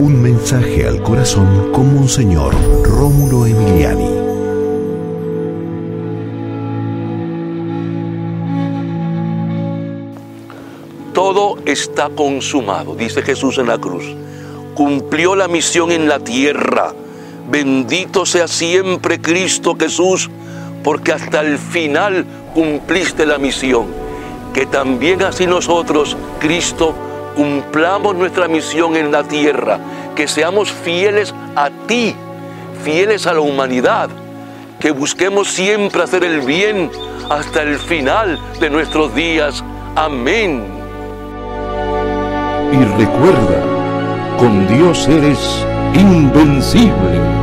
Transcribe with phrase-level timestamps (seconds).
[0.00, 4.08] Un mensaje al corazón con Monseñor Rómulo Emiliani.
[11.12, 14.06] Todo está consumado, dice Jesús en la cruz.
[14.74, 16.94] Cumplió la misión en la tierra.
[17.50, 20.30] Bendito sea siempre Cristo Jesús,
[20.82, 22.24] porque hasta el final
[22.54, 23.84] cumpliste la misión.
[24.54, 26.94] Que también así nosotros, Cristo,
[27.40, 29.78] cumplamos nuestra misión en la tierra,
[30.14, 32.14] que seamos fieles a ti,
[32.84, 34.10] fieles a la humanidad,
[34.78, 36.90] que busquemos siempre hacer el bien
[37.30, 39.64] hasta el final de nuestros días.
[39.96, 40.66] Amén.
[42.72, 47.39] Y recuerda, con Dios eres invencible.